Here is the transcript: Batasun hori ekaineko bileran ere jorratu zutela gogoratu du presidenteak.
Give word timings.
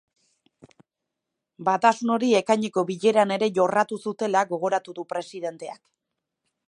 Batasun 1.67 2.13
hori 2.15 2.29
ekaineko 2.39 2.85
bileran 2.89 3.35
ere 3.37 3.51
jorratu 3.59 4.01
zutela 4.07 4.43
gogoratu 4.55 4.97
du 5.01 5.07
presidenteak. 5.15 5.83